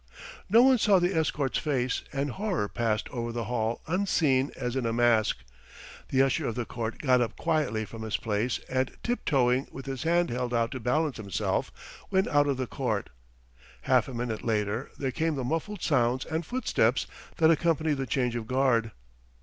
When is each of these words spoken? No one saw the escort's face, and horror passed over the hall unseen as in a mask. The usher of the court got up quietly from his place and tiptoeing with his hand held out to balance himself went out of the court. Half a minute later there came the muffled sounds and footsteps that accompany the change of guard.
No 0.49 0.63
one 0.63 0.79
saw 0.79 0.97
the 0.97 1.15
escort's 1.15 1.59
face, 1.59 2.01
and 2.11 2.31
horror 2.31 2.67
passed 2.67 3.07
over 3.09 3.31
the 3.31 3.43
hall 3.43 3.81
unseen 3.85 4.49
as 4.57 4.75
in 4.75 4.87
a 4.87 4.91
mask. 4.91 5.43
The 6.09 6.23
usher 6.23 6.47
of 6.47 6.55
the 6.55 6.65
court 6.65 6.97
got 6.97 7.21
up 7.21 7.37
quietly 7.37 7.85
from 7.85 8.01
his 8.01 8.17
place 8.17 8.59
and 8.67 8.89
tiptoeing 9.03 9.67
with 9.71 9.85
his 9.85 10.01
hand 10.01 10.31
held 10.31 10.55
out 10.55 10.71
to 10.71 10.79
balance 10.79 11.17
himself 11.17 11.71
went 12.09 12.27
out 12.29 12.47
of 12.47 12.57
the 12.57 12.65
court. 12.65 13.11
Half 13.83 14.07
a 14.07 14.13
minute 14.15 14.43
later 14.43 14.89
there 14.97 15.11
came 15.11 15.35
the 15.35 15.43
muffled 15.43 15.83
sounds 15.83 16.25
and 16.25 16.43
footsteps 16.43 17.05
that 17.37 17.51
accompany 17.51 17.93
the 17.93 18.07
change 18.07 18.35
of 18.35 18.47
guard. 18.47 18.93